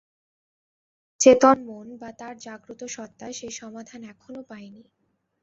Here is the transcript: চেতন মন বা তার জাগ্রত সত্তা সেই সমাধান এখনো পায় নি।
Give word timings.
চেতন 1.21 1.57
মন 1.65 1.87
বা 1.97 2.09
তার 2.19 2.35
জাগ্রত 2.37 2.81
সত্তা 2.87 3.27
সেই 3.31 3.53
সমাধান 3.59 4.01
এখনো 4.03 4.41
পায় 4.43 4.69
নি। 4.69 4.83